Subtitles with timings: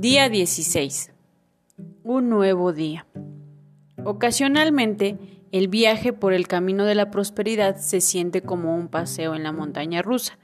[0.00, 1.10] Día 16.
[2.04, 3.04] Un nuevo día.
[4.04, 5.18] Ocasionalmente,
[5.50, 9.50] el viaje por el camino de la prosperidad se siente como un paseo en la
[9.50, 10.38] montaña rusa.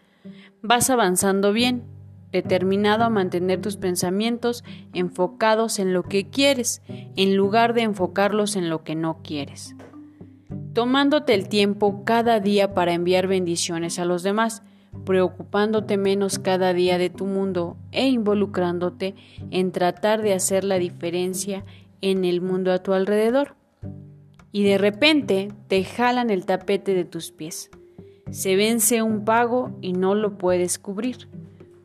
[0.61, 1.85] Vas avanzando bien,
[2.33, 8.69] determinado a mantener tus pensamientos enfocados en lo que quieres, en lugar de enfocarlos en
[8.69, 9.77] lo que no quieres.
[10.73, 14.65] Tomándote el tiempo cada día para enviar bendiciones a los demás,
[15.05, 19.15] preocupándote menos cada día de tu mundo e involucrándote
[19.51, 21.65] en tratar de hacer la diferencia
[22.01, 23.57] en el mundo a tu alrededor.
[24.53, 27.71] Y de repente te jalan el tapete de tus pies.
[28.31, 31.29] Se vence un pago y no lo puedes cubrir.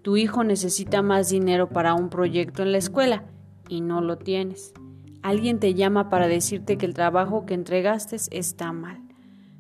[0.02, 3.26] Tu hijo necesita más dinero para un proyecto en la escuela
[3.68, 4.74] y no lo tienes.
[5.22, 9.02] Alguien te llama para decirte que el trabajo que entregaste está mal.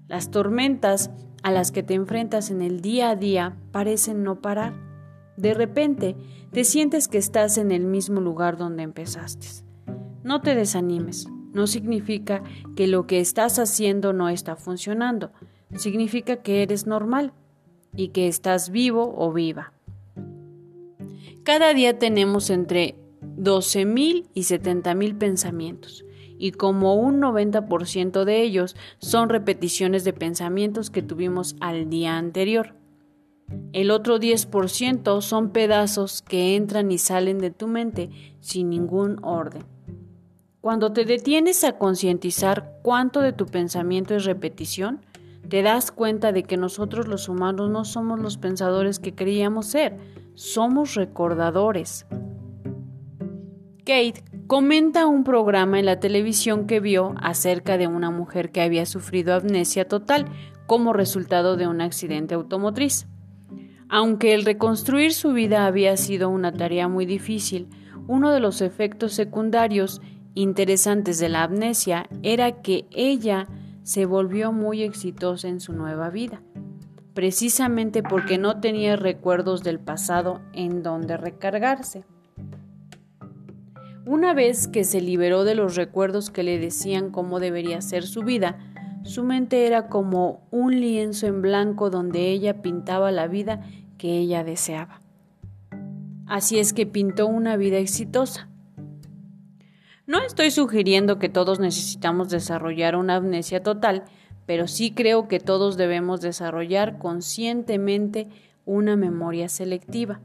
[0.07, 1.12] Las tormentas
[1.43, 4.73] a las que te enfrentas en el día a día parecen no parar.
[5.38, 6.15] De repente
[6.51, 9.48] te sientes que estás en el mismo lugar donde empezaste.
[10.23, 12.43] No te desanimes, no significa
[12.76, 15.32] que lo que estás haciendo no está funcionando,
[15.76, 17.34] significa que eres normal
[17.95, 19.73] y que estás vivo o viva.
[21.43, 22.95] Cada día tenemos entre
[23.37, 26.05] 12.000 y 70.000 pensamientos
[26.40, 32.73] y como un 90% de ellos son repeticiones de pensamientos que tuvimos al día anterior.
[33.73, 39.63] El otro 10% son pedazos que entran y salen de tu mente sin ningún orden.
[40.62, 45.01] Cuando te detienes a concientizar cuánto de tu pensamiento es repetición,
[45.49, 49.98] te das cuenta de que nosotros los humanos no somos los pensadores que creíamos ser,
[50.35, 52.05] somos recordadores.
[53.79, 58.87] Kate comenta un programa en la televisión que vio acerca de una mujer que había
[58.87, 60.25] sufrido amnesia total
[60.65, 63.05] como resultado de un accidente automotriz.
[63.89, 67.67] Aunque el reconstruir su vida había sido una tarea muy difícil,
[68.07, 70.01] uno de los efectos secundarios
[70.33, 73.47] interesantes de la amnesia era que ella
[73.83, 76.41] se volvió muy exitosa en su nueva vida,
[77.13, 82.03] precisamente porque no tenía recuerdos del pasado en donde recargarse.
[84.09, 88.23] Una vez que se liberó de los recuerdos que le decían cómo debería ser su
[88.23, 88.57] vida,
[89.03, 93.61] su mente era como un lienzo en blanco donde ella pintaba la vida
[93.99, 94.99] que ella deseaba.
[96.25, 98.49] Así es que pintó una vida exitosa.
[100.07, 104.05] No estoy sugiriendo que todos necesitamos desarrollar una amnesia total,
[104.47, 108.27] pero sí creo que todos debemos desarrollar conscientemente
[108.65, 110.19] una memoria selectiva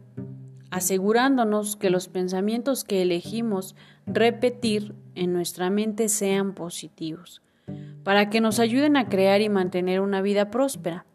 [0.75, 3.77] asegurándonos que los pensamientos que elegimos
[4.07, 7.43] repetir en nuestra mente sean positivos,
[8.03, 11.07] para que nos ayuden a crear y mantener una vida próspera.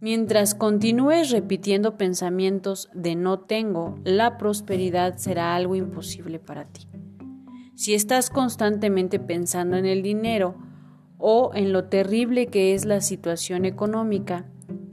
[0.00, 6.86] Mientras continúes repitiendo pensamientos de no tengo, la prosperidad será algo imposible para ti.
[7.74, 10.56] Si estás constantemente pensando en el dinero
[11.16, 14.44] o en lo terrible que es la situación económica,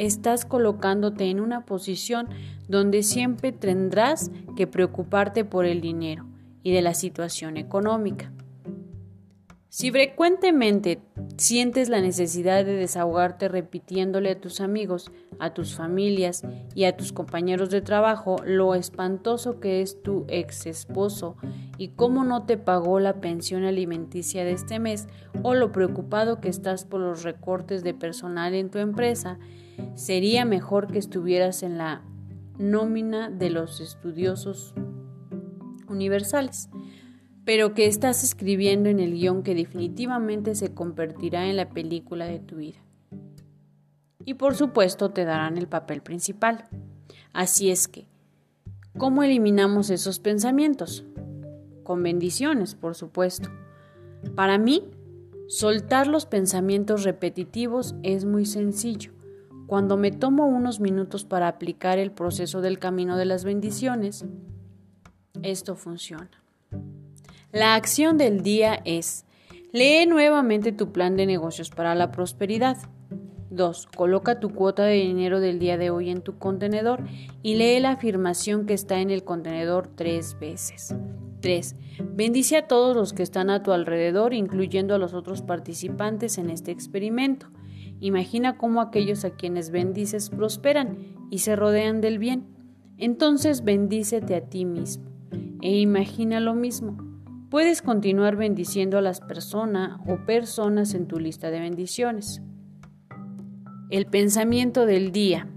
[0.05, 2.27] estás colocándote en una posición
[2.67, 6.25] donde siempre tendrás que preocuparte por el dinero
[6.63, 8.31] y de la situación económica.
[9.73, 10.99] Si frecuentemente
[11.37, 16.43] sientes la necesidad de desahogarte repitiéndole a tus amigos, a tus familias
[16.75, 21.37] y a tus compañeros de trabajo lo espantoso que es tu ex esposo
[21.77, 25.07] y cómo no te pagó la pensión alimenticia de este mes
[25.41, 29.39] o lo preocupado que estás por los recortes de personal en tu empresa,
[29.95, 32.01] sería mejor que estuvieras en la
[32.57, 34.73] nómina de los estudiosos
[35.87, 36.69] universales,
[37.45, 42.39] pero que estás escribiendo en el guion que definitivamente se convertirá en la película de
[42.39, 42.79] tu vida.
[44.25, 46.65] Y por supuesto te darán el papel principal.
[47.33, 48.07] Así es que,
[48.97, 51.05] ¿cómo eliminamos esos pensamientos?
[51.83, 53.49] Con bendiciones, por supuesto.
[54.35, 54.83] Para mí,
[55.47, 59.13] soltar los pensamientos repetitivos es muy sencillo
[59.71, 64.25] cuando me tomo unos minutos para aplicar el proceso del camino de las bendiciones,
[65.43, 66.40] esto funciona.
[67.53, 69.25] La acción del día es,
[69.73, 72.77] lee nuevamente tu plan de negocios para la prosperidad.
[73.49, 73.87] 2.
[73.87, 77.03] Coloca tu cuota de dinero del día de hoy en tu contenedor
[77.43, 80.95] y lee la afirmación que está en el contenedor tres veces.
[81.41, 81.75] 3.
[82.13, 86.49] Bendice a todos los que están a tu alrededor, incluyendo a los otros participantes en
[86.49, 87.47] este experimento.
[87.99, 92.45] Imagina cómo aquellos a quienes bendices prosperan y se rodean del bien.
[92.97, 95.11] Entonces bendícete a ti mismo
[95.61, 97.10] e imagina lo mismo.
[97.51, 102.41] Puedes continuar bendiciendo a las personas o personas en tu lista de bendiciones.
[103.89, 105.49] El pensamiento del día.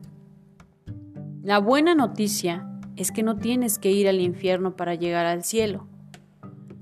[1.44, 5.86] La buena noticia es que no tienes que ir al infierno para llegar al cielo.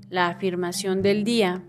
[0.09, 1.63] La afirmación del día,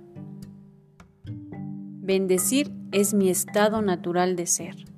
[2.01, 4.94] bendecir es mi estado natural de ser.